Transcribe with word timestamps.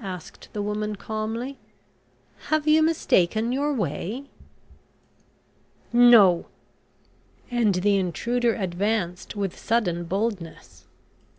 asked 0.00 0.48
the 0.54 0.62
woman 0.62 0.96
calmly. 0.96 1.58
"Have 2.48 2.66
you 2.66 2.82
mistaken 2.82 3.52
your 3.52 3.70
way?" 3.74 4.24
"No," 5.92 6.46
and 7.50 7.74
the 7.74 7.98
intruder 7.98 8.54
advanced 8.54 9.36
with 9.36 9.58
sudden 9.58 10.04
boldness. 10.04 10.86